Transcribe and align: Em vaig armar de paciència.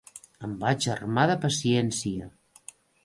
Em 0.47 0.53
vaig 0.63 0.87
armar 0.95 1.25
de 1.33 1.35
paciència. 1.45 2.31